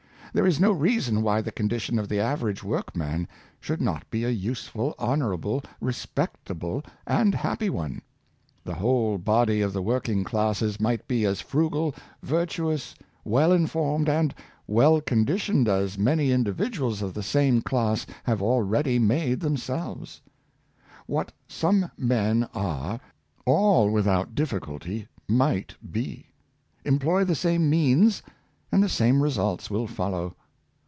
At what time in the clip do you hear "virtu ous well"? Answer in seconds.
12.23-13.51